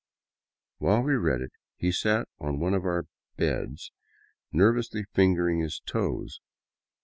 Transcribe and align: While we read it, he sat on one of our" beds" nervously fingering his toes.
While 0.79 1.03
we 1.03 1.13
read 1.13 1.41
it, 1.41 1.51
he 1.77 1.91
sat 1.91 2.27
on 2.39 2.59
one 2.59 2.73
of 2.73 2.85
our" 2.85 3.05
beds" 3.37 3.91
nervously 4.51 5.03
fingering 5.13 5.59
his 5.59 5.79
toes. 5.85 6.39